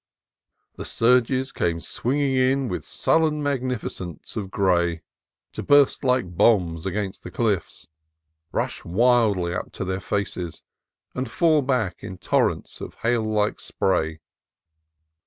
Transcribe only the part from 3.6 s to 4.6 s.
nificence of